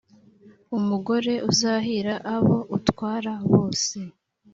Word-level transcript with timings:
Umugore 0.77 1.33
uzahira 1.51 2.13
abo 2.35 2.57
utwara 2.77 3.33
bose 3.51 3.97